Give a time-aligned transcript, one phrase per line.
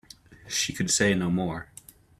[0.47, 1.69] She could say no more.